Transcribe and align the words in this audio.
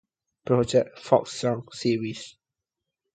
Project's 0.45 0.99
"Folk 0.99 1.27
Songs" 1.27 1.65
series. 1.73 2.35